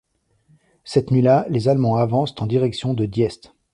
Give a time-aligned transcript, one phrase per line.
[0.83, 3.53] Cette nuit-là, les Allemands avancent en direction de Diest.